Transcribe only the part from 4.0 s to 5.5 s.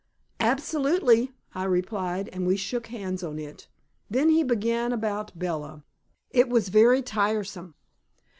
Then he began about